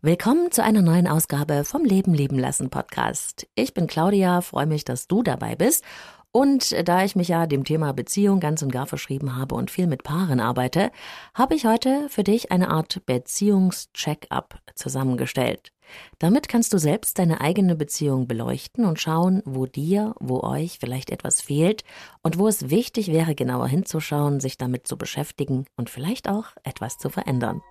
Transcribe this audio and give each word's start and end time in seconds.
Willkommen 0.00 0.52
zu 0.52 0.62
einer 0.62 0.80
neuen 0.80 1.08
Ausgabe 1.08 1.64
vom 1.64 1.84
Leben 1.84 2.14
leben 2.14 2.38
lassen 2.38 2.70
Podcast. 2.70 3.48
Ich 3.56 3.74
bin 3.74 3.88
Claudia, 3.88 4.42
freue 4.42 4.66
mich, 4.66 4.84
dass 4.84 5.08
du 5.08 5.24
dabei 5.24 5.56
bist. 5.56 5.82
Und 6.30 6.72
da 6.88 7.02
ich 7.02 7.16
mich 7.16 7.26
ja 7.26 7.48
dem 7.48 7.64
Thema 7.64 7.92
Beziehung 7.92 8.38
ganz 8.38 8.62
und 8.62 8.70
gar 8.70 8.86
verschrieben 8.86 9.34
habe 9.34 9.56
und 9.56 9.72
viel 9.72 9.88
mit 9.88 10.04
Paaren 10.04 10.38
arbeite, 10.38 10.92
habe 11.34 11.56
ich 11.56 11.66
heute 11.66 12.08
für 12.10 12.22
dich 12.22 12.52
eine 12.52 12.70
Art 12.70 13.04
Beziehungscheck-up 13.06 14.60
zusammengestellt. 14.76 15.72
Damit 16.20 16.48
kannst 16.48 16.72
du 16.72 16.78
selbst 16.78 17.18
deine 17.18 17.40
eigene 17.40 17.74
Beziehung 17.74 18.28
beleuchten 18.28 18.84
und 18.84 19.00
schauen, 19.00 19.42
wo 19.46 19.66
dir, 19.66 20.14
wo 20.20 20.42
euch 20.44 20.78
vielleicht 20.78 21.10
etwas 21.10 21.40
fehlt 21.40 21.82
und 22.22 22.38
wo 22.38 22.46
es 22.46 22.70
wichtig 22.70 23.10
wäre, 23.10 23.34
genauer 23.34 23.66
hinzuschauen, 23.66 24.38
sich 24.38 24.58
damit 24.58 24.86
zu 24.86 24.96
beschäftigen 24.96 25.64
und 25.74 25.90
vielleicht 25.90 26.28
auch 26.28 26.50
etwas 26.62 26.98
zu 26.98 27.10
verändern. 27.10 27.62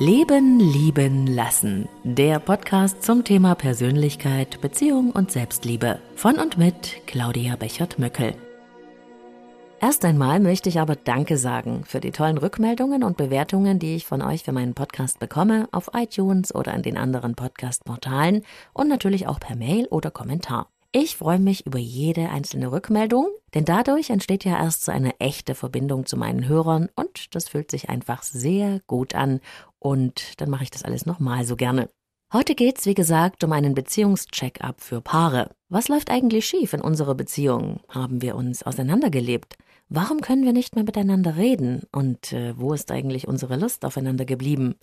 Leben, 0.00 0.60
lieben, 0.60 1.26
lassen. 1.26 1.88
Der 2.04 2.38
Podcast 2.38 3.02
zum 3.02 3.24
Thema 3.24 3.56
Persönlichkeit, 3.56 4.60
Beziehung 4.60 5.10
und 5.10 5.32
Selbstliebe. 5.32 5.98
Von 6.14 6.36
und 6.38 6.56
mit 6.56 7.04
Claudia 7.08 7.56
Bechert-Möckel. 7.56 8.36
Erst 9.80 10.04
einmal 10.04 10.38
möchte 10.38 10.68
ich 10.68 10.78
aber 10.78 10.94
Danke 10.94 11.36
sagen 11.36 11.82
für 11.84 11.98
die 11.98 12.12
tollen 12.12 12.38
Rückmeldungen 12.38 13.02
und 13.02 13.16
Bewertungen, 13.16 13.80
die 13.80 13.96
ich 13.96 14.06
von 14.06 14.22
euch 14.22 14.44
für 14.44 14.52
meinen 14.52 14.74
Podcast 14.74 15.18
bekomme, 15.18 15.68
auf 15.72 15.90
iTunes 15.94 16.54
oder 16.54 16.74
in 16.74 16.82
den 16.82 16.96
anderen 16.96 17.34
Podcast-Portalen 17.34 18.44
und 18.74 18.86
natürlich 18.86 19.26
auch 19.26 19.40
per 19.40 19.56
Mail 19.56 19.88
oder 19.88 20.12
Kommentar. 20.12 20.68
Ich 20.90 21.18
freue 21.18 21.38
mich 21.38 21.66
über 21.66 21.78
jede 21.78 22.30
einzelne 22.30 22.72
Rückmeldung, 22.72 23.28
denn 23.52 23.66
dadurch 23.66 24.08
entsteht 24.08 24.46
ja 24.46 24.56
erst 24.56 24.86
so 24.86 24.90
eine 24.90 25.20
echte 25.20 25.54
Verbindung 25.54 26.06
zu 26.06 26.16
meinen 26.16 26.48
Hörern 26.48 26.88
und 26.96 27.34
das 27.34 27.46
fühlt 27.46 27.70
sich 27.70 27.90
einfach 27.90 28.22
sehr 28.22 28.80
gut 28.86 29.14
an 29.14 29.40
und 29.78 30.40
dann 30.40 30.50
mache 30.50 30.64
ich 30.64 30.70
das 30.70 30.84
alles 30.84 31.06
nochmal 31.06 31.44
so 31.44 31.56
gerne. 31.56 31.90
Heute 32.32 32.54
geht's, 32.54 32.84
wie 32.84 32.94
gesagt, 32.94 33.42
um 33.42 33.52
einen 33.52 33.74
Beziehungscheck-up 33.74 34.82
für 34.82 35.00
Paare. 35.00 35.50
Was 35.70 35.88
läuft 35.88 36.10
eigentlich 36.10 36.44
schief 36.44 36.74
in 36.74 36.82
unserer 36.82 37.14
Beziehung? 37.14 37.80
Haben 37.88 38.20
wir 38.20 38.36
uns 38.36 38.62
auseinandergelebt? 38.62 39.56
Warum 39.88 40.20
können 40.20 40.44
wir 40.44 40.52
nicht 40.52 40.74
mehr 40.74 40.84
miteinander 40.84 41.36
reden? 41.36 41.84
Und 41.90 42.34
äh, 42.34 42.52
wo 42.58 42.74
ist 42.74 42.90
eigentlich 42.92 43.26
unsere 43.26 43.56
Lust 43.56 43.86
aufeinander 43.86 44.26
geblieben? 44.26 44.74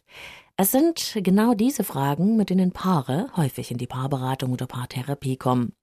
Es 0.57 0.71
sind 0.71 1.17
genau 1.17 1.53
diese 1.53 1.83
Fragen, 1.83 2.37
mit 2.37 2.49
denen 2.49 2.71
Paare 2.71 3.27
häufig 3.35 3.71
in 3.71 3.77
die 3.77 3.87
Paarberatung 3.87 4.53
oder 4.53 4.67
Paartherapie 4.67 5.35
kommen. 5.35 5.73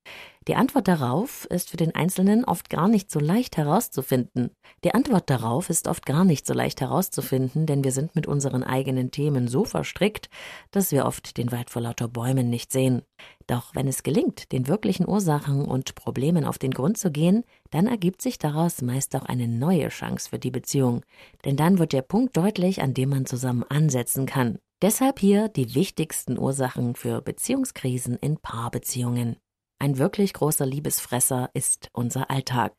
Die 0.49 0.55
Antwort 0.55 0.89
darauf 0.89 1.45
ist 1.45 1.69
für 1.69 1.77
den 1.77 1.95
Einzelnen 1.95 2.47
oft 2.47 2.71
gar 2.71 2.89
nicht 2.89 3.11
so 3.11 3.21
leicht 3.21 3.59
herauszufinden. 3.59 4.51
Die 4.83 4.95
Antwort 4.95 5.29
darauf 5.29 5.69
ist 5.69 5.89
oft 5.89 6.07
gar 6.07 6.25
nicht 6.25 6.47
so 6.47 6.55
leicht 6.55 6.81
herauszufinden, 6.81 7.67
denn 7.67 7.85
wir 7.85 7.93
sind 7.93 8.17
mit 8.17 8.27
unseren 8.27 8.65
eigenen 8.65 9.11
Themen 9.11 9.47
so 9.47 9.67
verstrickt, 9.67 10.31
dass 10.71 10.91
wir 10.91 11.05
oft 11.05 11.37
den 11.37 11.53
Wald 11.53 11.69
vor 11.69 11.83
lauter 11.83 12.09
Bäumen 12.09 12.49
nicht 12.49 12.73
sehen. 12.73 13.03
Doch 13.47 13.75
wenn 13.75 13.87
es 13.87 14.03
gelingt, 14.03 14.53
den 14.53 14.69
wirklichen 14.69 15.07
Ursachen 15.07 15.67
und 15.67 15.95
Problemen 15.97 16.47
auf 16.47 16.59
den 16.59 16.73
Grund 16.73 16.97
zu 16.97 17.11
gehen, 17.13 17.45
dann 17.71 17.87
ergibt 17.87 18.23
sich 18.23 18.39
daraus 18.39 18.81
meist 18.81 19.15
auch 19.17 19.27
eine 19.27 19.49
neue 19.49 19.89
Chance 19.91 20.31
für 20.31 20.39
die 20.39 20.51
Beziehung. 20.51 21.05
Denn 21.45 21.57
dann 21.57 21.79
wird 21.79 21.93
der 21.93 22.03
Punkt 22.03 22.39
deutlich, 22.39 22.81
an 22.81 22.95
dem 22.95 23.11
man 23.11 23.27
zusammen 23.27 23.65
ansetzen 23.69 24.25
kann. 24.25 24.59
Deshalb 24.83 25.21
hier 25.21 25.47
die 25.47 25.77
wichtigsten 25.77 26.37
Ursachen 26.37 26.97
für 26.97 27.23
Beziehungskrisen 27.23 28.17
in 28.17 28.39
Paarbeziehungen. 28.39 29.37
Ein 29.79 29.97
wirklich 29.97 30.33
großer 30.33 30.67
Liebesfresser 30.67 31.51
ist 31.55 31.89
unser 31.93 32.33
Alltag. 32.33 32.75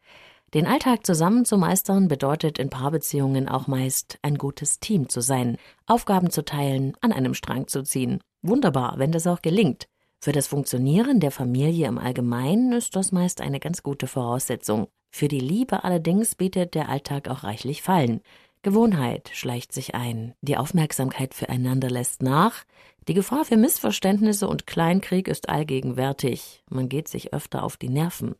Den 0.53 0.67
Alltag 0.67 1.05
zusammen 1.05 1.45
zu 1.45 1.57
meistern 1.57 2.09
bedeutet 2.09 2.59
in 2.59 2.69
Paarbeziehungen 2.69 3.47
auch 3.47 3.67
meist 3.67 4.19
ein 4.21 4.37
gutes 4.37 4.81
Team 4.81 5.07
zu 5.07 5.21
sein, 5.21 5.55
Aufgaben 5.85 6.29
zu 6.29 6.43
teilen, 6.43 6.93
an 6.99 7.13
einem 7.13 7.33
Strang 7.33 7.67
zu 7.67 7.83
ziehen. 7.83 8.19
Wunderbar, 8.41 8.95
wenn 8.97 9.13
das 9.13 9.25
auch 9.25 9.41
gelingt. 9.41 9.87
Für 10.19 10.33
das 10.33 10.47
Funktionieren 10.47 11.21
der 11.21 11.31
Familie 11.31 11.87
im 11.87 11.97
Allgemeinen 11.97 12.73
ist 12.73 12.97
das 12.97 13.13
meist 13.13 13.39
eine 13.39 13.61
ganz 13.61 13.81
gute 13.81 14.07
Voraussetzung. 14.07 14.87
Für 15.09 15.29
die 15.29 15.39
Liebe 15.39 15.85
allerdings 15.85 16.35
bietet 16.35 16.75
der 16.75 16.89
Alltag 16.89 17.29
auch 17.29 17.45
reichlich 17.45 17.81
Fallen. 17.81 18.19
Gewohnheit 18.63 19.29
schleicht 19.33 19.73
sich 19.73 19.93
ein, 19.93 20.33
die 20.41 20.55
Aufmerksamkeit 20.55 21.33
füreinander 21.33 21.89
lässt 21.89 22.23
nach, 22.23 22.63
die 23.09 23.13
Gefahr 23.13 23.43
für 23.43 23.57
Missverständnisse 23.57 24.47
und 24.47 24.65
Kleinkrieg 24.65 25.27
ist 25.27 25.49
allgegenwärtig, 25.49 26.63
man 26.69 26.87
geht 26.87 27.09
sich 27.09 27.33
öfter 27.33 27.63
auf 27.63 27.75
die 27.75 27.89
Nerven. 27.89 28.35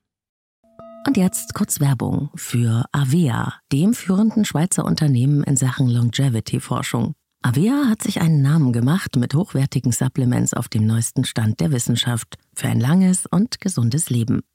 Und 1.05 1.17
jetzt 1.17 1.53
kurz 1.53 1.81
Werbung 1.81 2.29
für 2.35 2.85
Avea, 2.93 3.55
dem 3.73 3.93
führenden 3.93 4.45
Schweizer 4.45 4.85
Unternehmen 4.85 5.43
in 5.43 5.57
Sachen 5.57 5.89
Longevity-Forschung. 5.89 7.13
Avea 7.41 7.89
hat 7.89 8.01
sich 8.01 8.21
einen 8.21 8.41
Namen 8.41 8.71
gemacht 8.71 9.17
mit 9.17 9.35
hochwertigen 9.35 9.91
Supplements 9.91 10.53
auf 10.53 10.69
dem 10.69 10.85
neuesten 10.85 11.25
Stand 11.25 11.59
der 11.59 11.73
Wissenschaft 11.73 12.37
für 12.55 12.69
ein 12.69 12.79
langes 12.79 13.25
und 13.25 13.59
gesundes 13.59 14.09
Leben. 14.09 14.43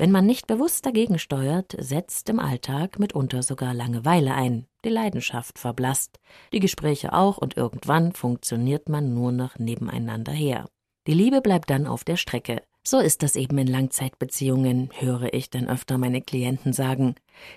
Wenn 0.00 0.12
man 0.12 0.24
nicht 0.24 0.46
bewusst 0.46 0.86
dagegen 0.86 1.18
steuert, 1.18 1.76
setzt 1.78 2.30
im 2.30 2.38
Alltag 2.38 2.98
mitunter 2.98 3.42
sogar 3.42 3.74
Langeweile 3.74 4.32
ein, 4.32 4.64
die 4.82 4.88
Leidenschaft 4.88 5.58
verblasst, 5.58 6.18
die 6.54 6.58
Gespräche 6.58 7.12
auch 7.12 7.36
und 7.36 7.58
irgendwann 7.58 8.12
funktioniert 8.12 8.88
man 8.88 9.12
nur 9.12 9.30
noch 9.30 9.58
nebeneinander 9.58 10.32
her. 10.32 10.70
Die 11.06 11.12
Liebe 11.12 11.42
bleibt 11.42 11.68
dann 11.68 11.86
auf 11.86 12.02
der 12.02 12.16
Strecke. 12.16 12.62
So 12.82 12.98
ist 12.98 13.22
das 13.22 13.36
eben 13.36 13.58
in 13.58 13.66
Langzeitbeziehungen, 13.66 14.88
höre 14.98 15.34
ich 15.34 15.50
dann 15.50 15.68
öfter 15.68 15.98
meine 15.98 16.22
Klienten 16.22 16.72
sagen. 16.72 17.16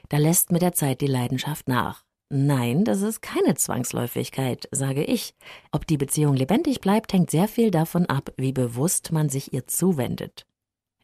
Da 0.10 0.18
lässt 0.18 0.52
mit 0.52 0.64
der 0.64 0.74
Zeit 0.74 1.00
die 1.00 1.08
Leidenschaft 1.08 1.70
nach. 1.70 2.04
Nein, 2.30 2.84
das 2.84 3.04
ist 3.04 3.22
keine 3.22 3.56
Zwangsläufigkeit, 3.56 4.68
sage 4.70 5.06
ich. 5.06 5.34
Ob 5.72 5.88
die 5.88 5.98
Beziehung 5.98 6.36
lebendig 6.36 6.82
bleibt, 6.82 7.14
hängt 7.14 7.32
sehr 7.32 7.48
viel 7.48 7.72
davon 7.72 8.06
ab, 8.08 8.34
wie 8.36 8.52
bewusst 8.52 9.14
man 9.14 9.30
sich 9.30 9.54
ihr 9.54 9.66
zuwendet. 9.66 10.46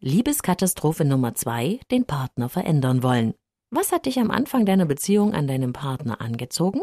Liebeskatastrophe 0.01 1.04
Nummer 1.04 1.36
zwei, 1.36 1.81
den 1.92 2.06
Partner 2.06 2.48
verändern 2.48 3.04
wollen. 3.04 3.34
Was 3.69 3.92
hat 3.92 4.06
dich 4.06 4.18
am 4.18 4.31
Anfang 4.31 4.66
deiner 4.66 4.86
Beziehung 4.86 5.34
an 5.34 5.46
deinem 5.46 5.74
Partner 5.74 6.22
angezogen? 6.22 6.80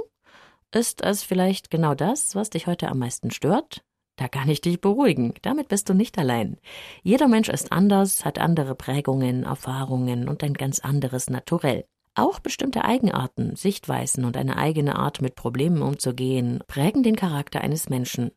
Ist 0.70 1.00
es 1.00 1.22
vielleicht 1.22 1.70
genau 1.70 1.94
das, 1.94 2.34
was 2.34 2.50
dich 2.50 2.66
heute 2.66 2.88
am 2.88 2.98
meisten 2.98 3.30
stört? 3.30 3.82
Da 4.16 4.28
kann 4.28 4.50
ich 4.50 4.60
dich 4.60 4.82
beruhigen, 4.82 5.32
damit 5.40 5.68
bist 5.68 5.88
du 5.88 5.94
nicht 5.94 6.18
allein. 6.18 6.58
Jeder 7.02 7.26
Mensch 7.26 7.48
ist 7.48 7.72
anders, 7.72 8.26
hat 8.26 8.38
andere 8.38 8.74
Prägungen, 8.74 9.44
Erfahrungen 9.44 10.28
und 10.28 10.44
ein 10.44 10.52
ganz 10.52 10.80
anderes 10.80 11.30
Naturell. 11.30 11.86
Auch 12.18 12.40
bestimmte 12.40 12.82
Eigenarten, 12.86 13.56
Sichtweisen 13.56 14.24
und 14.24 14.38
eine 14.38 14.56
eigene 14.56 14.96
Art, 14.96 15.20
mit 15.20 15.34
Problemen 15.34 15.82
umzugehen, 15.82 16.60
prägen 16.66 17.02
den 17.02 17.14
Charakter 17.14 17.60
eines 17.60 17.90
Menschen. 17.90 18.30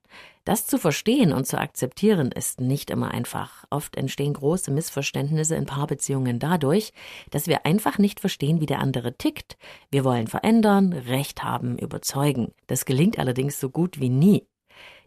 Das 0.43 0.67
zu 0.67 0.77
verstehen 0.77 1.31
und 1.31 1.47
zu 1.47 1.57
akzeptieren 1.57 2.33
ist 2.33 2.59
nicht 2.59 2.89
immer 2.89 3.11
einfach. 3.11 3.63
Oft 3.69 3.95
entstehen 3.95 4.33
große 4.33 4.69
Missverständnisse 4.69 5.55
in 5.55 5.65
Paarbeziehungen 5.65 6.39
dadurch, 6.39 6.91
dass 7.31 7.47
wir 7.47 7.65
einfach 7.65 7.99
nicht 7.99 8.19
verstehen, 8.19 8.59
wie 8.59 8.65
der 8.65 8.79
andere 8.79 9.15
tickt. 9.15 9.57
Wir 9.89 10.03
wollen 10.03 10.27
verändern, 10.27 10.91
Recht 10.91 11.45
haben, 11.45 11.77
überzeugen. 11.77 12.51
Das 12.67 12.83
gelingt 12.83 13.17
allerdings 13.17 13.61
so 13.61 13.69
gut 13.69 14.01
wie 14.01 14.09
nie. 14.09 14.45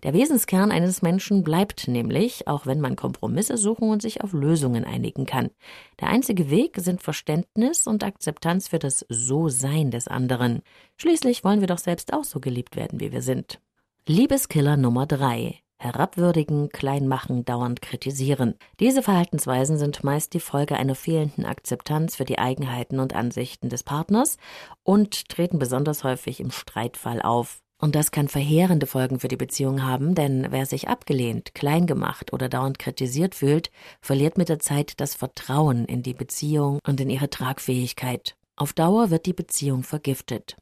Der 0.03 0.15
Wesenskern 0.15 0.73
eines 0.73 1.01
Menschen 1.01 1.45
bleibt 1.45 1.87
nämlich, 1.87 2.49
auch 2.49 2.67
wenn 2.67 2.81
man 2.81 2.97
Kompromisse 2.97 3.57
suchen 3.57 3.89
und 3.89 4.03
sich 4.03 4.23
auf 4.23 4.33
Lösungen 4.33 4.85
einigen 4.85 5.27
kann. 5.27 5.51
Der 6.01 6.09
einzige 6.09 6.51
Weg 6.51 6.77
sind 6.79 7.03
Verständnis 7.03 7.87
und 7.87 8.03
Akzeptanz 8.03 8.69
für 8.69 8.81
das 8.81 9.07
So-Sein 9.09 9.93
des 9.93 10.09
anderen. 10.09 10.63
Schließlich 10.97 11.45
wollen 11.45 11.61
wir 11.61 11.69
doch 11.69 11.79
selbst 11.79 12.13
auch 12.13 12.25
so 12.25 12.41
geliebt 12.41 12.75
werden, 12.75 12.99
wie 12.99 13.13
wir 13.13 13.23
sind. 13.23 13.61
Liebeskiller 14.09 14.77
Nummer 14.77 15.07
drei. 15.07 15.61
Herabwürdigen, 15.79 16.69
klein 16.69 17.09
machen, 17.09 17.45
dauernd 17.45 17.83
kritisieren. 17.83 18.55
Diese 18.79 19.03
Verhaltensweisen 19.03 19.79
sind 19.79 20.05
meist 20.05 20.33
die 20.33 20.41
Folge 20.41 20.77
einer 20.77 20.95
fehlenden 20.95 21.45
Akzeptanz 21.45 22.15
für 22.15 22.25
die 22.25 22.39
Eigenheiten 22.39 23.01
und 23.01 23.15
Ansichten 23.15 23.69
des 23.69 23.83
Partners 23.83 24.37
und 24.85 25.29
treten 25.29 25.59
besonders 25.59 26.05
häufig 26.05 26.39
im 26.39 26.53
Streitfall 26.53 27.21
auf. 27.21 27.62
Und 27.82 27.96
das 27.96 28.12
kann 28.12 28.29
verheerende 28.29 28.87
Folgen 28.87 29.19
für 29.19 29.26
die 29.26 29.37
Beziehung 29.37 29.82
haben, 29.82 30.14
denn 30.14 30.46
wer 30.50 30.67
sich 30.67 30.87
abgelehnt, 30.87 31.52
klein 31.52 31.88
gemacht 31.88 32.32
oder 32.32 32.49
dauernd 32.49 32.79
kritisiert 32.79 33.34
fühlt, 33.34 33.73
verliert 34.00 34.38
mit 34.38 34.49
der 34.49 34.61
Zeit 34.61 35.00
das 35.00 35.17
Vertrauen 35.17 35.87
in 35.87 36.05
die 36.05 36.14
Beziehung 36.14 36.79
und 36.87 37.00
in 37.00 37.11
ihre 37.11 37.29
Tragfähigkeit. 37.29 38.37
Auf 38.55 38.73
Dauer 38.73 39.11
wird 39.11 39.26
die 39.26 39.32
Beziehung 39.32 39.82
vergiftet. 39.82 40.56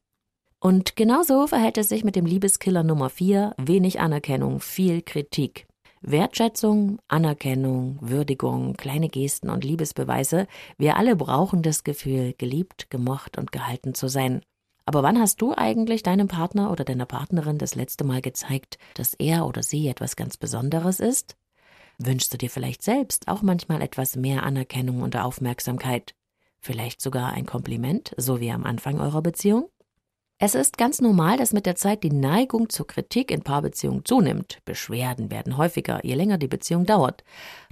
Und 0.61 0.97
genauso 0.97 1.47
verhält 1.47 1.77
es 1.77 1.91
sich 1.91 2.05
mit 2.05 2.17
dem 2.17 2.25
Liebeskiller 2.25 2.85
Nummer 2.85 3.11
4, 3.11 3.55
wenig 3.59 4.01
Anerkennung, 4.01 4.61
viel 4.61 5.03
Kritik. 5.03 5.67
Wertschätzung, 6.01 7.01
Anerkennung, 7.09 7.99
Würdigung, 8.01 8.79
kleine 8.79 9.11
Gesten 9.11 9.51
und 9.51 9.63
Liebesbeweise, 9.63 10.47
wir 10.79 10.97
alle 10.97 11.17
brauchen 11.17 11.61
das 11.61 11.85
Gefühl, 11.85 12.33
geliebt, 12.39 12.89
gemocht 12.89 13.37
und 13.37 13.53
gehalten 13.53 13.93
zu 13.93 14.09
sein. 14.09 14.41
Aber 14.91 15.05
wann 15.05 15.21
hast 15.21 15.41
du 15.41 15.55
eigentlich 15.57 16.03
deinem 16.03 16.27
Partner 16.27 16.73
oder 16.73 16.83
deiner 16.83 17.07
Partnerin 17.07 17.59
das 17.59 17.77
letzte 17.77 18.03
Mal 18.03 18.21
gezeigt, 18.21 18.77
dass 18.95 19.15
er 19.15 19.47
oder 19.47 19.63
sie 19.63 19.87
etwas 19.87 20.17
ganz 20.17 20.37
Besonderes 20.37 20.99
ist? 20.99 21.37
Wünschst 21.99 22.35
du 22.35 22.37
dir 22.37 22.51
vielleicht 22.51 22.83
selbst 22.83 23.29
auch 23.29 23.41
manchmal 23.41 23.83
etwas 23.83 24.17
mehr 24.17 24.43
Anerkennung 24.43 25.03
und 25.03 25.17
Aufmerksamkeit? 25.17 26.17
Vielleicht 26.59 27.01
sogar 27.01 27.33
ein 27.35 27.47
Kompliment, 27.47 28.17
so 28.17 28.41
wie 28.41 28.51
am 28.51 28.65
Anfang 28.65 28.99
eurer 28.99 29.23
Beziehung? 29.23 29.69
Es 30.39 30.57
ist 30.57 30.77
ganz 30.77 31.01
normal, 31.01 31.37
dass 31.37 31.53
mit 31.53 31.67
der 31.67 31.77
Zeit 31.77 32.03
die 32.03 32.11
Neigung 32.11 32.69
zur 32.69 32.89
Kritik 32.89 33.31
in 33.31 33.43
Paarbeziehungen 33.43 34.05
zunimmt. 34.05 34.59
Beschwerden 34.65 35.31
werden 35.31 35.57
häufiger, 35.57 36.05
je 36.05 36.15
länger 36.15 36.37
die 36.37 36.49
Beziehung 36.49 36.85
dauert. 36.85 37.23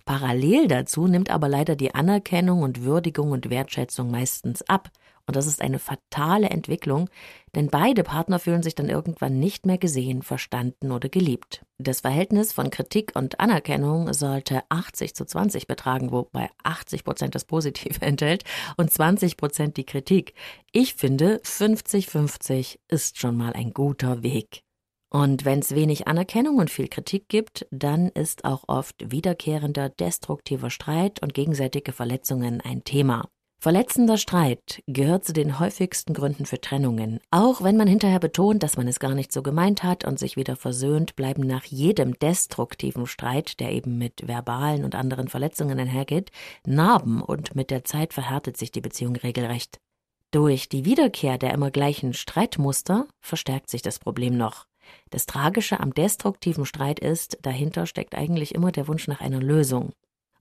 Parallel 0.05 0.69
dazu 0.69 1.09
nimmt 1.09 1.31
aber 1.31 1.49
leider 1.49 1.75
die 1.75 1.97
Anerkennung 1.97 2.63
und 2.63 2.85
Würdigung 2.85 3.33
und 3.33 3.51
Wertschätzung 3.51 4.09
meistens 4.13 4.63
ab. 4.69 4.93
Und 5.29 5.37
das 5.37 5.47
ist 5.47 5.61
eine 5.61 5.79
fatale 5.79 6.49
Entwicklung, 6.49 7.11
denn 7.55 7.69
beide 7.69 8.03
Partner 8.03 8.39
fühlen 8.39 8.63
sich 8.63 8.75
dann 8.75 8.89
irgendwann 8.89 9.39
nicht 9.39 9.67
mehr 9.67 9.77
gesehen, 9.77 10.23
verstanden 10.23 10.91
oder 10.91 11.11
geliebt. 11.11 11.67
Das 11.77 12.01
Verhältnis 12.01 12.55
von 12.55 12.71
Kritik 12.71 13.13
und 13.15 13.39
Anerkennung 13.39 14.15
sollte 14.15 14.63
80 14.71 15.15
zu 15.15 15.27
20 15.27 15.67
betragen, 15.67 16.13
wobei 16.13 16.49
80 16.65 17.05
Prozent 17.05 17.35
das 17.35 17.45
Positive 17.45 18.01
enthält 18.01 18.45
und 18.79 18.91
20 18.91 19.37
Prozent 19.37 19.77
die 19.77 19.85
Kritik. 19.85 20.33
Ich 20.73 20.95
finde, 20.95 21.43
50-50 21.45 22.79
ist 22.89 23.19
schon 23.19 23.37
mal 23.37 23.53
ein 23.53 23.73
guter 23.73 24.23
Weg. 24.23 24.63
Und 25.11 25.45
wenn 25.45 25.59
es 25.59 25.75
wenig 25.75 26.09
Anerkennung 26.09 26.57
und 26.57 26.71
viel 26.71 26.89
Kritik 26.89 27.29
gibt, 27.29 27.67
dann 27.71 28.09
ist 28.09 28.47
auch 28.47 28.65
oft 28.67 29.11
wiederkehrender 29.11 29.91
destruktiver 29.91 30.71
Streit 30.71 31.23
und 31.23 31.35
gegenseitige 31.35 31.93
Verletzungen 31.93 32.63
ein 32.63 32.85
Thema. 32.85 33.29
Verletzender 33.61 34.19
Streit 34.19 34.85
gehört 34.87 35.25
zu 35.25 35.33
den 35.33 35.59
häufigsten 35.59 36.15
Gründen 36.15 36.47
für 36.47 36.61
Trennungen. 36.61 37.19
Auch 37.33 37.61
wenn 37.61 37.77
man 37.77 37.89
hinterher 37.89 38.21
betont, 38.21 38.63
dass 38.63 38.77
man 38.77 38.87
es 38.87 39.01
gar 39.01 39.17
nicht 39.17 39.33
so 39.33 39.43
gemeint 39.43 39.83
hat 39.83 40.05
und 40.05 40.17
sich 40.17 40.37
wieder 40.37 40.55
versöhnt, 40.55 41.17
bleiben 41.17 41.45
nach 41.45 41.65
jedem 41.65 42.17
destruktiven 42.21 43.09
Streit, 43.09 43.59
der 43.59 43.73
eben 43.73 43.99
mit 43.99 44.29
verbalen 44.29 44.85
und 44.85 44.95
anderen 44.95 45.27
Verletzungen 45.27 45.81
einhergeht, 45.81 46.31
Narben 46.67 47.21
und 47.21 47.57
mit 47.57 47.73
der 47.73 47.83
Zeit 47.83 48.15
verhärtet 48.15 48.57
sich 48.57 48.71
die 48.71 48.81
Beziehung 48.81 49.17
regelrecht. 49.17 49.81
Durch 50.31 50.69
die 50.69 50.85
Wiederkehr 50.85 51.37
der 51.37 51.53
immer 51.53 51.73
gleichen 51.73 52.15
Streitmuster 52.15 53.09
verstärkt 53.21 53.71
sich 53.71 53.83
das 53.83 53.99
Problem 53.99 54.37
noch. 54.37 54.67
Das 55.11 55.27
Tragische 55.27 55.81
am 55.81 55.93
destruktiven 55.93 56.65
Streit 56.65 57.01
ist, 57.01 57.39
dahinter 57.43 57.87
steckt 57.87 58.15
eigentlich 58.15 58.55
immer 58.55 58.71
der 58.71 58.87
Wunsch 58.87 59.09
nach 59.09 59.21
einer 59.21 59.41
Lösung. 59.41 59.95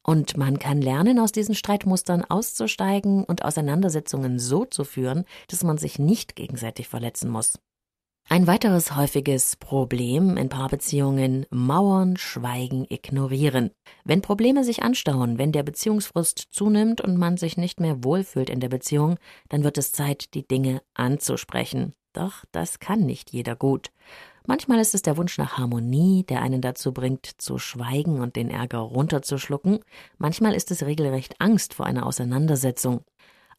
Und 0.10 0.38
man 0.38 0.58
kann 0.58 0.82
lernen, 0.82 1.20
aus 1.20 1.34
diesen 1.34 1.54
Streitmustern 1.54 2.24
auszusteigen 2.24 3.26
und 3.26 3.44
Auseinandersetzungen 3.44 4.40
so 4.40 4.64
zu 4.64 4.86
führen, 4.86 5.26
dass 5.50 5.64
man 5.64 5.78
sich 5.78 6.00
nicht 6.00 6.38
gegenseitig 6.38 6.88
verletzen 6.88 7.30
muss. 7.30 7.60
Ein 8.30 8.48
weiteres 8.48 8.96
häufiges 8.96 9.58
Problem 9.58 10.38
in 10.38 10.48
Paarbeziehungen 10.50 11.46
Mauern, 11.50 12.16
Schweigen, 12.18 12.86
Ignorieren. 12.90 13.72
Wenn 14.06 14.22
Probleme 14.22 14.64
sich 14.64 14.82
anstauen, 14.82 15.38
wenn 15.38 15.52
der 15.52 15.64
Beziehungsfrust 15.64 16.48
zunimmt 16.52 17.02
und 17.02 17.18
man 17.18 17.36
sich 17.38 17.58
nicht 17.58 17.80
mehr 17.80 18.04
wohlfühlt 18.04 18.50
in 18.50 18.62
der 18.62 18.70
Beziehung, 18.70 19.18
dann 19.50 19.64
wird 19.64 19.78
es 19.78 19.92
Zeit, 19.92 20.34
die 20.34 20.48
Dinge 20.48 20.82
anzusprechen. 20.94 21.94
Doch 22.14 22.46
das 22.52 22.80
kann 22.80 23.02
nicht 23.02 23.32
jeder 23.32 23.56
gut. 23.56 23.92
Manchmal 24.50 24.80
ist 24.80 24.96
es 24.96 25.02
der 25.02 25.18
Wunsch 25.18 25.38
nach 25.38 25.58
Harmonie, 25.58 26.24
der 26.24 26.42
einen 26.42 26.62
dazu 26.62 26.94
bringt, 26.94 27.26
zu 27.38 27.58
schweigen 27.58 28.22
und 28.22 28.38
den 28.38 28.50
Ärger 28.50 28.78
runterzuschlucken. 28.78 29.80
Manchmal 30.18 30.56
ist 30.56 30.72
es 30.72 30.86
regelrecht 30.86 31.36
Angst 31.40 31.74
vor 31.74 31.86
einer 31.86 32.06
Auseinandersetzung. 32.06 33.02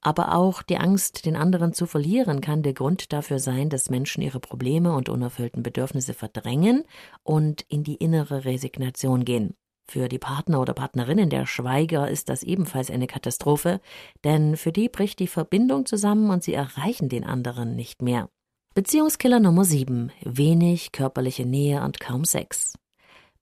Aber 0.01 0.35
auch 0.35 0.63
die 0.63 0.79
Angst, 0.79 1.27
den 1.27 1.37
anderen 1.37 1.75
zu 1.75 1.85
verlieren, 1.85 2.41
kann 2.41 2.63
der 2.63 2.73
Grund 2.73 3.13
dafür 3.13 3.39
sein, 3.39 3.69
dass 3.69 3.91
Menschen 3.91 4.23
ihre 4.23 4.41
Probleme 4.41 4.95
und 4.95 5.11
unerfüllten 5.11 5.63
Bedürfnisse 5.63 6.15
verdrängen 6.15 6.85
und 7.23 7.67
in 7.69 7.85
die 7.85 7.97
innere 7.97 8.47
Resignation 8.47 9.27
gehen. 9.27 9.55
Für 9.91 10.09
die 10.09 10.19
Partner 10.19 10.59
oder 10.59 10.73
Partnerinnen 10.73 11.29
der 11.29 11.45
Schweiger 11.45 12.09
ist 12.09 12.31
das 12.31 12.43
ebenfalls 12.43 12.91
eine 12.91 13.09
Katastrophe, 13.09 13.83
denn 14.25 14.57
für 14.57 14.73
die 14.73 14.89
bricht 14.89 15.19
die 15.19 15.29
Verbindung 15.29 15.85
zusammen 15.85 16.31
und 16.31 16.43
sie 16.43 16.55
erreichen 16.55 17.11
den 17.11 17.25
anderen 17.25 17.77
nicht 17.77 18.01
mehr. 18.01 18.31
Beziehungskiller 18.79 19.41
Nummer 19.41 19.65
7. 19.65 20.13
Wenig 20.23 20.93
körperliche 20.93 21.45
Nähe 21.45 21.83
und 21.83 21.99
kaum 21.99 22.25
Sex. 22.25 22.75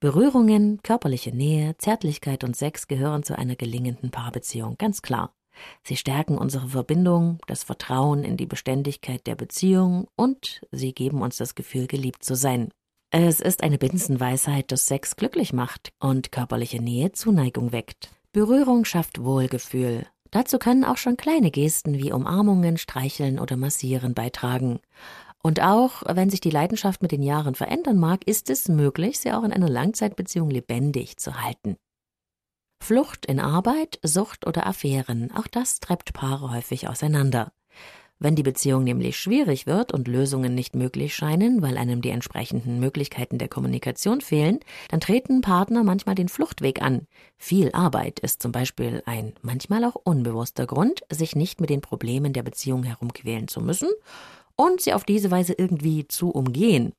Berührungen, 0.01 0.81
körperliche 0.83 1.31
Nähe, 1.31 1.77
Zärtlichkeit 1.77 2.43
und 2.43 2.57
Sex 2.57 2.89
gehören 2.89 3.23
zu 3.23 3.37
einer 3.37 3.55
gelingenden 3.55 4.11
Paarbeziehung, 4.11 4.77
ganz 4.79 5.03
klar. 5.03 5.35
Sie 5.83 5.99
stärken 5.99 6.39
unsere 6.39 6.69
Verbindung, 6.69 7.39
das 7.49 7.65
Vertrauen 7.65 8.25
in 8.25 8.39
die 8.39 8.47
Beständigkeit 8.47 9.27
der 9.27 9.35
Beziehung 9.35 10.09
und 10.17 10.63
sie 10.73 10.95
geben 10.95 11.21
uns 11.21 11.37
das 11.37 11.55
Gefühl, 11.55 11.87
geliebt 11.87 12.25
zu 12.25 12.35
sein. 12.35 12.71
Es 13.11 13.41
ist 13.41 13.63
eine 13.63 13.77
Binsenweisheit, 13.77 14.73
dass 14.73 14.87
Sex 14.87 15.17
glücklich 15.17 15.53
macht 15.53 15.93
und 16.01 16.33
körperliche 16.33 16.81
Nähe 16.81 17.13
Zuneigung 17.13 17.73
weckt. 17.73 18.09
Berührung 18.33 18.87
schafft 18.87 19.23
Wohlgefühl, 19.23 20.07
Dazu 20.31 20.59
können 20.59 20.85
auch 20.85 20.97
schon 20.97 21.17
kleine 21.17 21.51
Gesten 21.51 21.99
wie 21.99 22.13
Umarmungen, 22.13 22.77
Streicheln 22.77 23.39
oder 23.39 23.57
Massieren 23.57 24.13
beitragen. 24.13 24.81
Und 25.47 25.63
auch 25.63 26.03
wenn 26.09 26.29
sich 26.29 26.41
die 26.41 26.51
Leidenschaft 26.51 27.03
mit 27.03 27.13
den 27.13 27.23
Jahren 27.23 27.55
verändern 27.55 28.01
mag, 28.01 28.27
ist 28.27 28.51
es 28.51 28.67
möglich, 28.67 29.21
sie 29.21 29.31
auch 29.31 29.45
in 29.45 29.53
einer 29.53 29.69
Langzeitbeziehung 29.69 30.51
lebendig 30.51 31.19
zu 31.19 31.41
halten. 31.41 31.77
Flucht 32.83 33.27
in 33.27 33.39
Arbeit, 33.39 34.01
Sucht 34.03 34.45
oder 34.45 34.67
Affären, 34.67 35.31
auch 35.31 35.47
das 35.47 35.79
treibt 35.79 36.15
Paare 36.15 36.51
häufig 36.51 36.89
auseinander. 36.89 37.53
Wenn 38.19 38.35
die 38.35 38.43
Beziehung 38.43 38.83
nämlich 38.83 39.21
schwierig 39.21 39.69
wird 39.69 39.93
und 39.93 40.09
Lösungen 40.09 40.57
nicht 40.57 40.75
möglich 40.75 41.15
scheinen, 41.15 41.63
weil 41.63 41.79
einem 41.79 42.03
die 42.03 42.11
entsprechenden 42.11 42.81
Möglichkeiten 42.81 43.39
der 43.39 43.47
Kommunikation 43.47 44.23
fehlen, 44.23 44.59
dann 44.89 44.99
treten 44.99 45.43
Partner 45.43 45.85
manchmal 45.85 46.17
den 46.17 46.29
Fluchtweg 46.29 46.83
an. 46.83 47.07
Viel 47.39 47.71
Arbeit 47.71 48.19
ist 48.19 48.43
zum 48.43 48.51
Beispiel 48.51 49.01
ein 49.07 49.35
manchmal 49.43 49.85
auch 49.85 49.95
unbewusster 49.95 50.67
Grund, 50.67 51.03
sich 51.09 51.37
nicht 51.37 51.61
mit 51.61 51.71
den 51.71 51.83
Problemen 51.83 52.33
der 52.33 52.43
Beziehung 52.43 52.83
herumquälen 52.83 53.47
zu 53.47 53.61
müssen 53.61 53.91
und 54.57 54.81
sie 54.81 54.93
auf 54.95 55.05
diese 55.05 55.31
Weise 55.31 55.55
irgendwie 55.57 56.09
zu 56.09 56.31
umgehen. 56.31 56.93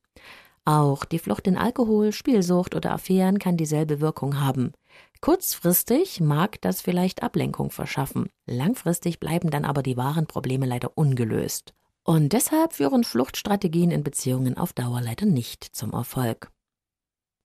Auch 0.65 1.05
die 1.05 1.19
Flucht 1.19 1.47
in 1.47 1.57
Alkohol, 1.57 2.11
Spielsucht 2.11 2.75
oder 2.75 2.91
Affären 2.91 3.39
kann 3.39 3.55
dieselbe 3.55 4.01
Wirkung 4.01 4.39
haben. 4.39 4.73
Kurzfristig 5.21 6.19
mag 6.19 6.61
das 6.61 6.81
vielleicht 6.81 7.23
Ablenkung 7.23 7.71
verschaffen, 7.71 8.27
langfristig 8.45 9.19
bleiben 9.19 9.49
dann 9.49 9.65
aber 9.65 9.81
die 9.81 9.97
wahren 9.97 10.27
Probleme 10.27 10.65
leider 10.65 10.91
ungelöst. 10.95 11.73
Und 12.03 12.33
deshalb 12.33 12.73
führen 12.73 13.03
Fluchtstrategien 13.03 13.91
in 13.91 14.03
Beziehungen 14.03 14.57
auf 14.57 14.73
Dauer 14.73 15.01
leider 15.01 15.25
nicht 15.25 15.63
zum 15.63 15.91
Erfolg. 15.91 16.51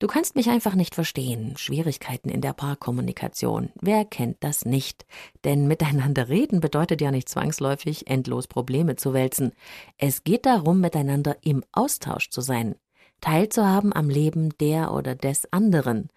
Du 0.03 0.09
kannst 0.09 0.35
mich 0.35 0.51
einfach 0.51 0.75
nicht 0.75 0.97
verstehen. 0.97 1.57
Schwierigkeiten 1.57 2.29
in 2.29 2.41
der 2.41 2.55
Paarkommunikation. 2.55 3.71
Wer 3.81 4.05
kennt 4.05 4.39
das 4.41 4.65
nicht? 4.65 5.07
Denn 5.45 5.69
miteinander 5.69 6.29
reden 6.29 6.59
bedeutet 6.59 7.01
ja 7.01 7.13
nicht 7.13 7.29
zwangsläufig, 7.29 8.09
endlos 8.09 8.49
Probleme 8.49 8.97
zu 8.97 9.15
wälzen. 9.15 9.53
Es 9.99 10.25
geht 10.25 10.45
darum, 10.45 10.81
miteinander 10.81 11.37
im 11.43 11.63
Austausch 11.71 12.31
zu 12.31 12.41
sein, 12.41 12.75
teilzuhaben 13.21 13.93
am 13.93 14.11
Leben 14.11 14.49
der 14.59 14.93
oder 14.93 15.15
des 15.15 15.53
anderen, 15.53 16.09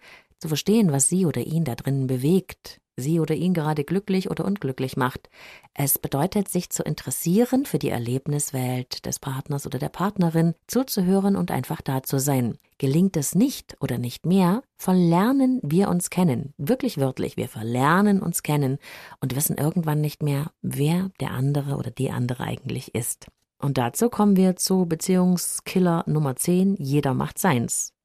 zu 0.46 0.48
verstehen, 0.48 0.92
was 0.92 1.08
sie 1.08 1.26
oder 1.26 1.40
ihn 1.40 1.64
da 1.64 1.74
drinnen 1.74 2.06
bewegt, 2.06 2.80
sie 2.96 3.18
oder 3.18 3.34
ihn 3.34 3.52
gerade 3.52 3.82
glücklich 3.82 4.30
oder 4.30 4.44
unglücklich 4.44 4.96
macht. 4.96 5.28
Es 5.74 5.98
bedeutet, 5.98 6.48
sich 6.48 6.70
zu 6.70 6.84
interessieren 6.84 7.66
für 7.66 7.80
die 7.80 7.90
Erlebniswelt 7.90 9.06
des 9.06 9.18
Partners 9.18 9.66
oder 9.66 9.80
der 9.80 9.88
Partnerin, 9.88 10.54
zuzuhören 10.68 11.34
und 11.34 11.50
einfach 11.50 11.82
da 11.82 12.04
zu 12.04 12.20
sein. 12.20 12.58
Gelingt 12.78 13.16
es 13.16 13.34
nicht 13.34 13.76
oder 13.80 13.98
nicht 13.98 14.24
mehr, 14.24 14.62
verlernen 14.76 15.58
wir 15.64 15.88
uns 15.88 16.10
kennen. 16.10 16.54
Wirklich 16.58 16.96
wörtlich, 16.96 17.36
wir 17.36 17.48
verlernen 17.48 18.22
uns 18.22 18.44
kennen 18.44 18.78
und 19.20 19.34
wissen 19.34 19.56
irgendwann 19.56 20.00
nicht 20.00 20.22
mehr, 20.22 20.52
wer 20.62 21.10
der 21.18 21.32
andere 21.32 21.74
oder 21.74 21.90
die 21.90 22.12
andere 22.12 22.44
eigentlich 22.44 22.94
ist. 22.94 23.26
Und 23.58 23.78
dazu 23.78 24.10
kommen 24.10 24.36
wir 24.36 24.54
zu 24.54 24.86
Beziehungskiller 24.86 26.04
Nummer 26.06 26.36
10, 26.36 26.76
jeder 26.78 27.14
macht 27.14 27.38
seins. 27.38 27.95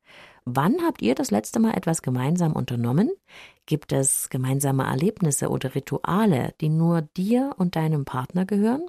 Wann 0.54 0.82
habt 0.84 1.02
ihr 1.02 1.16
das 1.16 1.32
letzte 1.32 1.60
Mal 1.60 1.78
etwas 1.78 2.02
gemeinsam 2.02 2.54
unternommen? 2.54 3.10
Gibt 3.66 3.94
es 3.94 4.30
gemeinsame 4.30 4.84
Erlebnisse 4.84 5.50
oder 5.50 5.76
Rituale, 5.76 6.54
die 6.60 6.68
nur 6.68 7.04
dir 7.16 7.52
und 7.58 7.78
deinem 7.78 8.04
Partner 8.04 8.46
gehören? 8.46 8.86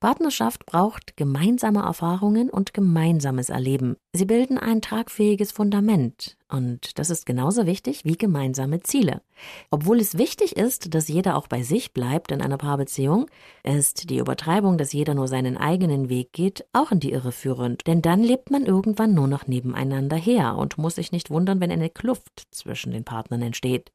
Partnerschaft 0.00 0.66
braucht 0.66 1.16
gemeinsame 1.16 1.82
Erfahrungen 1.82 2.50
und 2.50 2.74
gemeinsames 2.74 3.48
Erleben. 3.48 3.96
Sie 4.12 4.24
bilden 4.24 4.58
ein 4.58 4.82
tragfähiges 4.82 5.52
Fundament 5.52 6.36
und 6.50 6.98
das 6.98 7.10
ist 7.10 7.26
genauso 7.26 7.66
wichtig 7.66 8.04
wie 8.04 8.16
gemeinsame 8.16 8.80
Ziele. 8.80 9.22
Obwohl 9.70 9.98
es 9.98 10.18
wichtig 10.18 10.56
ist, 10.56 10.94
dass 10.94 11.08
jeder 11.08 11.36
auch 11.36 11.48
bei 11.48 11.62
sich 11.62 11.92
bleibt 11.92 12.30
in 12.30 12.42
einer 12.42 12.58
Paarbeziehung, 12.58 13.30
ist 13.62 14.10
die 14.10 14.18
Übertreibung, 14.18 14.78
dass 14.78 14.92
jeder 14.92 15.14
nur 15.14 15.26
seinen 15.26 15.56
eigenen 15.56 16.08
Weg 16.08 16.32
geht, 16.32 16.64
auch 16.72 16.92
in 16.92 17.00
die 17.00 17.12
Irre 17.12 17.32
führend. 17.32 17.86
Denn 17.86 18.02
dann 18.02 18.22
lebt 18.22 18.50
man 18.50 18.66
irgendwann 18.66 19.14
nur 19.14 19.26
noch 19.26 19.46
nebeneinander 19.46 20.16
her 20.16 20.56
und 20.56 20.78
muss 20.78 20.96
sich 20.96 21.12
nicht 21.12 21.30
wundern, 21.30 21.60
wenn 21.60 21.70
eine 21.70 21.90
Kluft 21.90 22.46
zwischen 22.50 22.92
den 22.92 23.04
Partnern 23.04 23.42
entsteht. 23.42 23.90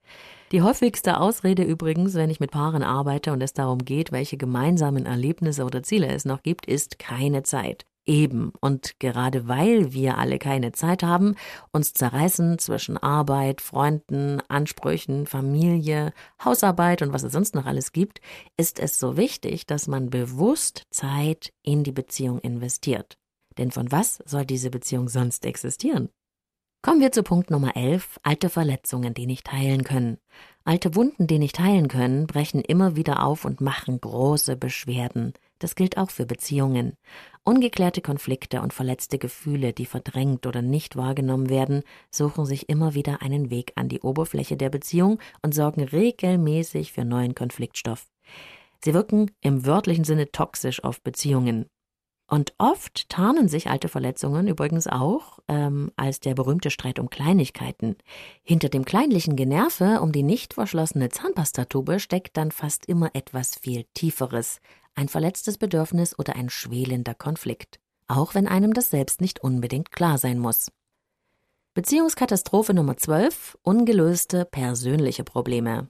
Die 0.52 0.64
häufigste 0.64 1.20
Ausrede 1.20 1.64
übrigens, 1.64 2.16
wenn 2.16 2.32
ich 2.32 2.40
mit 2.40 2.52
Paaren 2.52 2.84
arbeite 2.84 3.32
und 3.32 3.42
es 3.42 3.54
darum 3.54 3.86
geht, 3.86 4.12
welche 4.12 4.38
gemeinsamen 4.38 5.06
Erlebnisse 5.06 5.64
oder 5.64 5.84
Ziele 5.84 6.08
es 6.08 6.26
noch 6.26 6.42
gibt, 6.42 6.66
ist 6.66 6.98
keine 6.98 7.44
Zeit. 7.44 7.86
Eben. 8.06 8.54
Und 8.60 9.00
gerade 9.00 9.48
weil 9.48 9.94
wir 9.94 10.18
alle 10.18 10.40
keine 10.40 10.72
Zeit 10.72 11.04
haben, 11.04 11.36
uns 11.72 11.94
zerreißen 11.94 12.58
zwischen 12.58 12.98
Arbeit, 12.98 13.62
Freunden, 13.62 14.42
Ansprüchen, 14.48 15.28
Familie, 15.28 16.14
Hausarbeit 16.44 17.02
und 17.02 17.14
was 17.14 17.24
es 17.24 17.34
sonst 17.34 17.56
noch 17.56 17.66
alles 17.66 17.92
gibt, 17.92 18.22
ist 18.58 18.80
es 18.80 19.00
so 19.00 19.16
wichtig, 19.16 19.68
dass 19.68 19.88
man 19.88 20.10
bewusst 20.10 20.88
Zeit 20.90 21.54
in 21.62 21.84
die 21.84 21.92
Beziehung 21.92 22.40
investiert. 22.40 23.18
Denn 23.58 23.72
von 23.72 23.92
was 23.92 24.24
soll 24.26 24.46
diese 24.46 24.70
Beziehung 24.70 25.10
sonst 25.10 25.46
existieren? 25.46 26.10
Kommen 26.82 27.02
wir 27.02 27.12
zu 27.12 27.24
Punkt 27.24 27.52
Nummer 27.52 27.76
11, 27.76 28.22
alte 28.24 28.50
Verletzungen, 28.50 29.14
die 29.14 29.26
nicht 29.26 29.52
heilen 29.52 29.84
können. 29.84 30.18
Alte 30.64 30.96
Wunden, 30.96 31.28
die 31.28 31.38
nicht 31.38 31.60
heilen 31.60 31.90
können, 31.90 32.26
brechen 32.26 32.62
immer 32.62 32.96
wieder 32.96 33.22
auf 33.24 33.44
und 33.44 33.60
machen 33.60 34.00
große 34.00 34.56
Beschwerden. 34.56 35.34
Das 35.60 35.76
gilt 35.76 35.98
auch 35.98 36.10
für 36.10 36.26
Beziehungen. 36.26 36.94
Ungeklärte 37.44 38.02
Konflikte 38.02 38.62
und 38.62 38.74
verletzte 38.74 39.18
Gefühle, 39.18 39.74
die 39.74 39.86
verdrängt 39.86 40.46
oder 40.46 40.62
nicht 40.62 40.96
wahrgenommen 40.96 41.50
werden, 41.50 41.84
suchen 42.12 42.46
sich 42.46 42.70
immer 42.70 42.94
wieder 42.94 43.22
einen 43.22 43.50
Weg 43.50 43.74
an 43.76 43.90
die 43.90 44.00
Oberfläche 44.00 44.56
der 44.56 44.70
Beziehung 44.70 45.20
und 45.42 45.54
sorgen 45.54 45.84
regelmäßig 45.84 46.94
für 46.94 47.06
neuen 47.06 47.36
Konfliktstoff. 47.36 48.08
Sie 48.84 48.94
wirken 48.94 49.32
im 49.42 49.66
wörtlichen 49.66 50.06
Sinne 50.06 50.32
toxisch 50.32 50.84
auf 50.84 51.02
Beziehungen. 51.02 51.66
Und 52.30 52.54
oft 52.60 53.10
tarnen 53.10 53.48
sich 53.50 53.70
alte 53.72 53.88
Verletzungen 53.88 54.48
übrigens 54.48 54.86
auch 54.86 55.40
ähm, 55.48 55.92
als 55.96 56.20
der 56.20 56.36
berühmte 56.36 56.70
Streit 56.70 57.00
um 57.00 57.10
Kleinigkeiten. 57.10 57.96
Hinter 58.44 58.70
dem 58.70 58.86
kleinlichen 58.86 59.36
Generve 59.36 60.00
um 60.02 60.12
die 60.12 60.22
nicht 60.22 60.54
verschlossene 60.54 61.10
Zahnpastatube 61.10 62.00
steckt 62.00 62.38
dann 62.38 62.52
fast 62.52 62.86
immer 62.86 63.10
etwas 63.16 63.56
viel 63.56 63.86
Tieferes, 63.96 64.62
ein 64.96 65.08
verletztes 65.08 65.58
Bedürfnis 65.58 66.18
oder 66.18 66.36
ein 66.36 66.50
schwelender 66.50 67.14
Konflikt. 67.14 67.80
Auch 68.08 68.36
wenn 68.36 68.48
einem 68.48 68.74
das 68.74 68.90
selbst 68.90 69.22
nicht 69.22 69.44
unbedingt 69.44 69.92
klar 69.92 70.18
sein 70.18 70.40
muss. 70.40 70.72
Beziehungskatastrophe 71.76 72.74
Nummer 72.74 72.98
12. 72.98 73.58
Ungelöste 73.62 74.46
persönliche 74.46 75.24
Probleme. 75.24 75.90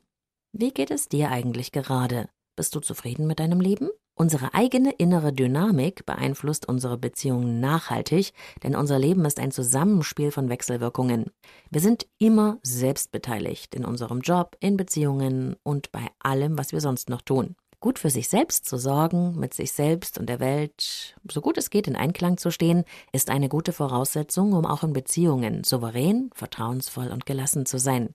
Wie 0.51 0.71
geht 0.71 0.91
es 0.91 1.07
dir 1.07 1.31
eigentlich 1.31 1.71
gerade? 1.71 2.29
Bist 2.55 2.75
du 2.75 2.79
zufrieden 2.79 3.27
mit 3.27 3.39
deinem 3.39 3.61
Leben? 3.61 3.89
Unsere 4.21 4.53
eigene 4.53 4.91
innere 4.91 5.31
Dynamik 5.31 6.05
beeinflusst 6.05 6.67
unsere 6.67 6.97
Beziehungen 6.97 7.61
nachhaltig, 7.61 8.33
denn 8.63 8.75
unser 8.75 8.99
Leben 8.99 9.23
ist 9.23 9.39
ein 9.39 9.51
Zusammenspiel 9.51 10.31
von 10.31 10.49
Wechselwirkungen. 10.49 11.31
Wir 11.69 11.79
sind 11.79 12.05
immer 12.17 12.59
selbst 12.61 13.13
beteiligt 13.13 13.75
in 13.75 13.85
unserem 13.85 14.19
Job, 14.19 14.57
in 14.59 14.75
Beziehungen 14.75 15.55
und 15.63 15.93
bei 15.93 16.05
allem, 16.19 16.57
was 16.57 16.73
wir 16.73 16.81
sonst 16.81 17.09
noch 17.09 17.21
tun. 17.21 17.55
Gut 17.81 17.97
für 17.97 18.09
sich 18.09 18.27
selbst 18.27 18.65
zu 18.65 18.77
sorgen, 18.77 19.39
mit 19.39 19.53
sich 19.53 19.71
selbst 19.71 20.17
und 20.17 20.27
der 20.27 20.41
Welt, 20.41 21.15
so 21.31 21.39
gut 21.39 21.57
es 21.57 21.69
geht, 21.69 21.87
in 21.87 21.95
Einklang 21.95 22.37
zu 22.37 22.51
stehen, 22.51 22.83
ist 23.13 23.29
eine 23.29 23.47
gute 23.47 23.71
Voraussetzung, 23.71 24.51
um 24.51 24.65
auch 24.65 24.83
in 24.83 24.91
Beziehungen 24.91 25.63
souverän, 25.63 26.29
vertrauensvoll 26.33 27.07
und 27.07 27.25
gelassen 27.25 27.65
zu 27.65 27.79
sein. 27.79 28.09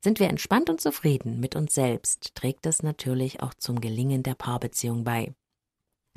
Sind 0.00 0.18
wir 0.18 0.30
entspannt 0.30 0.70
und 0.70 0.80
zufrieden 0.80 1.40
mit 1.40 1.54
uns 1.56 1.74
selbst, 1.74 2.34
trägt 2.34 2.64
das 2.64 2.82
natürlich 2.82 3.42
auch 3.42 3.52
zum 3.52 3.82
Gelingen 3.82 4.22
der 4.22 4.34
Paarbeziehung 4.34 5.04
bei. 5.04 5.34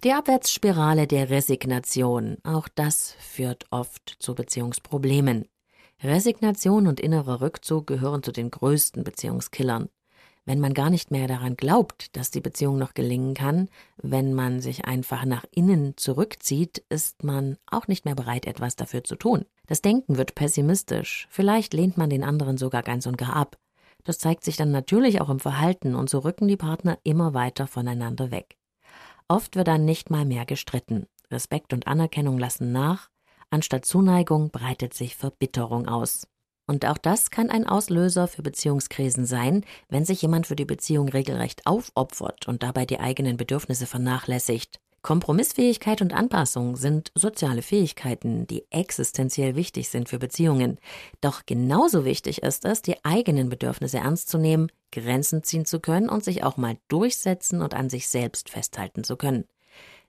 Die 0.04 0.14
Abwärtsspirale 0.14 1.06
der 1.06 1.30
Resignation, 1.30 2.38
auch 2.44 2.70
das 2.70 3.16
führt 3.20 3.66
oft 3.72 4.16
zu 4.20 4.36
Beziehungsproblemen. 4.36 5.48
Resignation 6.02 6.88
und 6.88 7.00
innerer 7.00 7.42
Rückzug 7.42 7.88
gehören 7.88 8.24
zu 8.24 8.32
den 8.32 8.52
größten 8.52 9.04
Beziehungskillern. 9.04 9.90
Wenn 10.46 10.60
man 10.60 10.75
gar 10.75 10.92
nicht 10.92 11.10
mehr 11.10 11.28
daran 11.28 11.58
glaubt, 11.58 12.16
dass 12.16 12.30
die 12.30 12.42
Beziehung 12.42 12.78
noch 12.78 12.94
gelingen 12.94 13.34
kann, 13.34 13.68
wenn 13.98 14.34
man 14.34 14.62
sich 14.62 14.86
einfach 14.86 15.25
nach 15.25 15.44
innen 15.52 15.98
zurückzieht, 15.98 16.84
ist 16.90 17.24
man 17.24 17.58
auch 17.66 17.88
nicht 17.88 18.06
mehr 18.06 18.14
bereit, 18.14 18.46
etwas 18.46 18.75
dafür 18.75 19.04
zu 19.04 19.16
tun. 19.16 19.46
Das 19.66 19.82
Denken 19.82 20.18
wird 20.18 20.36
pessimistisch, 20.36 21.28
vielleicht 21.32 21.74
lehnt 21.74 21.98
man 21.98 22.12
den 22.12 22.24
anderen 22.24 22.58
sogar 22.58 22.84
ganz 22.84 23.08
und 23.08 23.18
gar 23.18 23.36
ab. 23.36 23.58
Das 24.04 24.20
zeigt 24.20 24.44
sich 24.44 24.56
dann 24.56 24.70
natürlich 24.70 25.20
auch 25.20 25.30
im 25.30 25.40
Verhalten 25.40 25.96
und 25.96 26.12
so 26.12 26.20
rücken 26.20 26.48
die 26.48 26.58
Partner 26.58 27.00
immer 27.04 27.34
weiter 27.34 27.66
voneinander 27.66 28.30
weg. 28.30 28.58
Oft 29.28 29.56
wird 29.56 29.68
dann 29.68 29.86
nicht 29.86 30.12
mal 30.12 30.25
mehr 30.25 30.46
gestritten. 30.46 31.08
Respekt 31.32 31.74
und 31.74 31.88
Anerkennung 31.88 32.38
lassen 32.38 32.72
nach, 32.72 33.10
anstatt 33.50 33.86
Zuneigung 33.86 34.52
breitet 34.52 34.94
sich 34.94 35.16
Verbitterung 35.16 35.88
aus. 35.88 36.28
Und 36.68 36.86
auch 36.86 36.98
das 36.98 37.30
kann 37.30 37.50
ein 37.50 37.68
Auslöser 37.68 38.28
für 38.28 38.42
Beziehungskrisen 38.42 39.26
sein, 39.26 39.64
wenn 39.90 40.06
sich 40.06 40.22
jemand 40.22 40.48
für 40.48 40.56
die 40.56 40.66
Beziehung 40.66 41.10
regelrecht 41.10 41.66
aufopfert 41.66 42.48
und 42.48 42.64
dabei 42.64 42.86
die 42.86 43.00
eigenen 43.00 43.38
Bedürfnisse 43.38 43.86
vernachlässigt. 43.86 44.80
Kompromissfähigkeit 45.06 46.02
und 46.02 46.14
Anpassung 46.14 46.78
sind 46.78 47.12
soziale 47.14 47.62
Fähigkeiten, 47.62 48.48
die 48.48 48.66
existenziell 48.72 49.56
wichtig 49.56 49.90
sind 49.90 50.10
für 50.10 50.18
Beziehungen. 50.18 50.80
Doch 51.22 51.46
genauso 51.46 52.06
wichtig 52.06 52.42
ist 52.42 52.66
es, 52.66 52.82
die 52.82 53.06
eigenen 53.06 53.50
Bedürfnisse 53.50 54.00
ernst 54.00 54.30
zu 54.30 54.40
nehmen, 54.40 54.72
Grenzen 54.92 55.44
ziehen 55.44 55.66
zu 55.66 55.80
können 55.80 56.10
und 56.10 56.24
sich 56.24 56.44
auch 56.44 56.58
mal 56.58 56.78
durchsetzen 56.88 57.62
und 57.62 57.76
an 57.76 57.92
sich 57.92 58.10
selbst 58.10 58.50
festhalten 58.50 59.04
zu 59.04 59.16
können. 59.16 59.46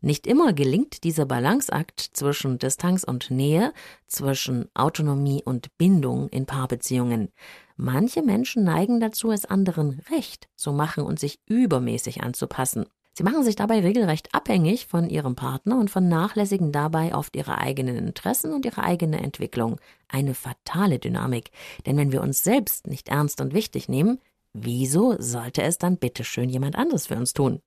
Nicht 0.00 0.26
immer 0.26 0.52
gelingt 0.52 1.04
dieser 1.04 1.26
Balanceakt 1.26 2.00
zwischen 2.00 2.58
Distanz 2.58 3.04
und 3.04 3.30
Nähe, 3.30 3.72
zwischen 4.06 4.68
Autonomie 4.74 5.42
und 5.44 5.76
Bindung 5.78 6.28
in 6.28 6.46
Paarbeziehungen. 6.46 7.30
Manche 7.76 8.22
Menschen 8.22 8.64
neigen 8.64 9.00
dazu, 9.00 9.30
es 9.30 9.44
anderen 9.44 10.00
recht 10.10 10.48
zu 10.54 10.72
machen 10.72 11.04
und 11.04 11.18
sich 11.18 11.40
übermäßig 11.46 12.22
anzupassen. 12.22 12.86
Sie 13.18 13.22
machen 13.22 13.42
sich 13.42 13.56
dabei 13.56 13.80
regelrecht 13.80 14.34
abhängig 14.34 14.86
von 14.86 15.08
ihrem 15.08 15.36
Partner 15.36 15.78
und 15.78 15.90
vernachlässigen 15.90 16.70
dabei 16.70 17.14
oft 17.14 17.34
ihre 17.34 17.56
eigenen 17.56 17.96
Interessen 17.96 18.52
und 18.52 18.66
ihre 18.66 18.82
eigene 18.82 19.22
Entwicklung. 19.22 19.80
Eine 20.08 20.34
fatale 20.34 20.98
Dynamik. 20.98 21.50
Denn 21.86 21.96
wenn 21.96 22.12
wir 22.12 22.20
uns 22.20 22.44
selbst 22.44 22.86
nicht 22.86 23.08
ernst 23.08 23.40
und 23.40 23.54
wichtig 23.54 23.88
nehmen, 23.88 24.18
wieso 24.52 25.16
sollte 25.18 25.62
es 25.62 25.78
dann 25.78 25.96
bitteschön 25.96 26.50
jemand 26.50 26.76
anderes 26.76 27.06
für 27.06 27.16
uns 27.16 27.32
tun? 27.32 27.60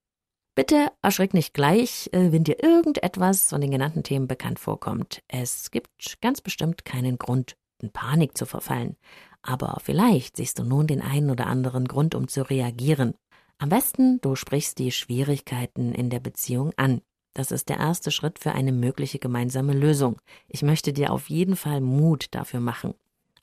Bitte 0.59 0.91
erschrick 1.01 1.33
nicht 1.33 1.53
gleich, 1.53 2.09
äh, 2.11 2.33
wenn 2.33 2.43
dir 2.43 2.61
irgendetwas 2.61 3.45
von 3.45 3.61
den 3.61 3.71
genannten 3.71 4.03
Themen 4.03 4.27
bekannt 4.27 4.59
vorkommt. 4.59 5.23
Es 5.29 5.71
gibt 5.71 6.17
ganz 6.19 6.41
bestimmt 6.41 6.83
keinen 6.83 7.17
Grund, 7.17 7.55
in 7.81 7.91
Panik 7.91 8.37
zu 8.37 8.45
verfallen. 8.45 8.97
Aber 9.41 9.77
vielleicht 9.81 10.35
siehst 10.35 10.59
du 10.59 10.65
nun 10.65 10.85
den 10.85 11.01
einen 11.01 11.29
oder 11.29 11.47
anderen 11.47 11.87
Grund, 11.87 12.13
um 12.13 12.27
zu 12.27 12.41
reagieren. 12.41 13.13
Am 13.57 13.69
besten, 13.69 14.19
du 14.19 14.35
sprichst 14.35 14.79
die 14.79 14.91
Schwierigkeiten 14.91 15.93
in 15.93 16.09
der 16.09 16.19
Beziehung 16.19 16.73
an. 16.75 16.99
Das 17.33 17.53
ist 17.53 17.69
der 17.69 17.77
erste 17.77 18.11
Schritt 18.11 18.37
für 18.37 18.51
eine 18.51 18.73
mögliche 18.73 19.19
gemeinsame 19.19 19.71
Lösung. 19.71 20.17
Ich 20.49 20.61
möchte 20.61 20.91
dir 20.91 21.13
auf 21.13 21.29
jeden 21.29 21.55
Fall 21.55 21.79
Mut 21.79 22.27
dafür 22.31 22.59
machen. 22.59 22.95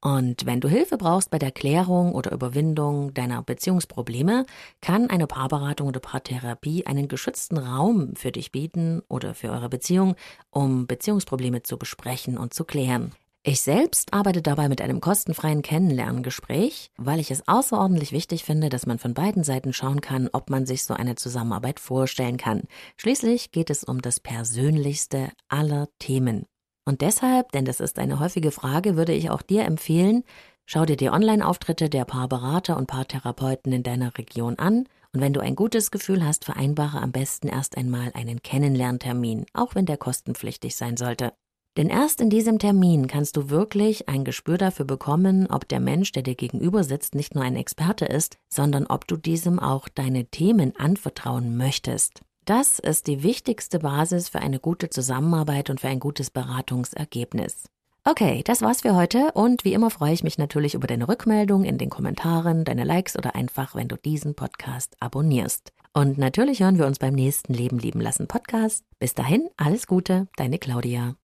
Und 0.00 0.46
wenn 0.46 0.60
du 0.60 0.68
Hilfe 0.68 0.96
brauchst 0.96 1.32
bei 1.32 1.40
der 1.40 1.50
Klärung 1.50 2.14
oder 2.14 2.30
Überwindung 2.30 3.12
deiner 3.14 3.42
Beziehungsprobleme, 3.42 4.46
kann 4.80 5.10
eine 5.10 5.26
Paarberatung 5.26 5.88
oder 5.88 5.98
Paartherapie 5.98 6.86
einen 6.86 7.08
geschützten 7.08 7.58
Raum 7.58 8.14
für 8.14 8.30
dich 8.30 8.52
bieten 8.52 9.02
oder 9.08 9.34
für 9.34 9.50
eure 9.50 9.68
Beziehung, 9.68 10.14
um 10.52 10.86
Beziehungsprobleme 10.86 11.64
zu 11.64 11.78
besprechen 11.78 12.38
und 12.38 12.54
zu 12.54 12.64
klären. 12.64 13.12
Ich 13.48 13.62
selbst 13.62 14.12
arbeite 14.12 14.42
dabei 14.42 14.68
mit 14.68 14.82
einem 14.82 15.00
kostenfreien 15.00 15.62
Kennenlerngespräch, 15.62 16.90
weil 16.98 17.18
ich 17.18 17.30
es 17.30 17.48
außerordentlich 17.48 18.12
wichtig 18.12 18.44
finde, 18.44 18.68
dass 18.68 18.84
man 18.84 18.98
von 18.98 19.14
beiden 19.14 19.42
Seiten 19.42 19.72
schauen 19.72 20.02
kann, 20.02 20.28
ob 20.34 20.50
man 20.50 20.66
sich 20.66 20.84
so 20.84 20.92
eine 20.92 21.14
Zusammenarbeit 21.14 21.80
vorstellen 21.80 22.36
kann. 22.36 22.64
Schließlich 22.98 23.50
geht 23.50 23.70
es 23.70 23.84
um 23.84 24.02
das 24.02 24.20
Persönlichste 24.20 25.30
aller 25.48 25.88
Themen. 25.98 26.44
Und 26.84 27.00
deshalb, 27.00 27.50
denn 27.52 27.64
das 27.64 27.80
ist 27.80 27.98
eine 27.98 28.20
häufige 28.20 28.50
Frage, 28.50 28.96
würde 28.96 29.14
ich 29.14 29.30
auch 29.30 29.40
dir 29.40 29.64
empfehlen, 29.64 30.24
schau 30.66 30.84
dir 30.84 30.98
die 30.98 31.08
Online-Auftritte 31.08 31.88
der 31.88 32.04
Paarberater 32.04 32.76
und 32.76 32.86
Paartherapeuten 32.86 33.72
in 33.72 33.82
deiner 33.82 34.18
Region 34.18 34.58
an 34.58 34.84
und 35.14 35.22
wenn 35.22 35.32
du 35.32 35.40
ein 35.40 35.56
gutes 35.56 35.90
Gefühl 35.90 36.22
hast, 36.22 36.44
vereinbare 36.44 37.00
am 37.00 37.12
besten 37.12 37.48
erst 37.48 37.78
einmal 37.78 38.10
einen 38.12 38.42
Kennenlerntermin, 38.42 39.46
auch 39.54 39.74
wenn 39.74 39.86
der 39.86 39.96
kostenpflichtig 39.96 40.76
sein 40.76 40.98
sollte. 40.98 41.32
Denn 41.78 41.90
erst 41.90 42.20
in 42.20 42.28
diesem 42.28 42.58
Termin 42.58 43.06
kannst 43.06 43.36
du 43.36 43.50
wirklich 43.50 44.08
ein 44.08 44.24
Gespür 44.24 44.58
dafür 44.58 44.84
bekommen, 44.84 45.46
ob 45.46 45.68
der 45.68 45.78
Mensch, 45.78 46.10
der 46.10 46.24
dir 46.24 46.34
gegenüber 46.34 46.82
sitzt, 46.82 47.14
nicht 47.14 47.36
nur 47.36 47.44
ein 47.44 47.54
Experte 47.54 48.04
ist, 48.04 48.36
sondern 48.48 48.88
ob 48.88 49.06
du 49.06 49.16
diesem 49.16 49.60
auch 49.60 49.88
deine 49.88 50.24
Themen 50.24 50.74
anvertrauen 50.74 51.56
möchtest. 51.56 52.22
Das 52.46 52.80
ist 52.80 53.06
die 53.06 53.22
wichtigste 53.22 53.78
Basis 53.78 54.28
für 54.28 54.40
eine 54.40 54.58
gute 54.58 54.90
Zusammenarbeit 54.90 55.70
und 55.70 55.80
für 55.80 55.86
ein 55.86 56.00
gutes 56.00 56.30
Beratungsergebnis. 56.30 57.66
Okay, 58.02 58.42
das 58.44 58.60
war's 58.60 58.80
für 58.80 58.96
heute 58.96 59.30
und 59.34 59.64
wie 59.64 59.74
immer 59.74 59.90
freue 59.90 60.14
ich 60.14 60.24
mich 60.24 60.36
natürlich 60.36 60.74
über 60.74 60.88
deine 60.88 61.06
Rückmeldung 61.06 61.62
in 61.62 61.78
den 61.78 61.90
Kommentaren, 61.90 62.64
deine 62.64 62.82
Likes 62.82 63.16
oder 63.16 63.36
einfach, 63.36 63.76
wenn 63.76 63.86
du 63.86 63.96
diesen 63.96 64.34
Podcast 64.34 64.96
abonnierst. 64.98 65.72
Und 65.92 66.18
natürlich 66.18 66.60
hören 66.60 66.78
wir 66.78 66.86
uns 66.86 66.98
beim 66.98 67.14
nächsten 67.14 67.54
Leben 67.54 67.78
lieben 67.78 68.00
lassen 68.00 68.26
Podcast. 68.26 68.82
Bis 68.98 69.14
dahin, 69.14 69.48
alles 69.56 69.86
Gute, 69.86 70.26
deine 70.36 70.58
Claudia. 70.58 71.18